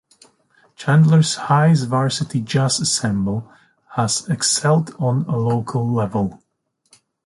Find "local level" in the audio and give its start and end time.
5.37-6.41